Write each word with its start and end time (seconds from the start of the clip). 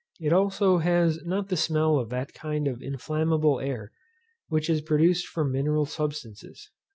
It 0.19 0.33
also 0.33 0.79
has 0.79 1.23
not 1.27 1.49
the 1.49 1.55
smell 1.55 1.99
of 1.99 2.09
that 2.09 2.33
kind 2.33 2.67
of 2.67 2.81
inflammable 2.81 3.59
air 3.59 3.91
which 4.47 4.67
is 4.67 4.81
produced 4.81 5.27
from 5.27 5.51
mineral 5.51 5.85
substances. 5.85 6.71